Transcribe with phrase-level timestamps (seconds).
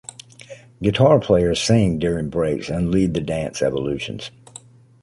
[0.81, 4.31] Guitar players sing during breaks and lead the dance evolutions.